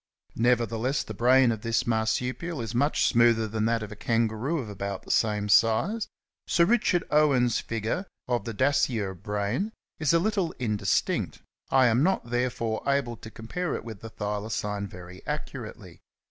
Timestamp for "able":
12.87-13.15